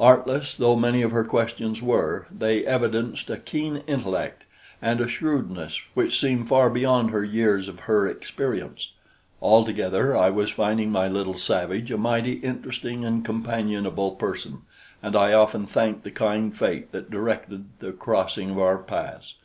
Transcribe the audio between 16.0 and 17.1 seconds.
the kind fate that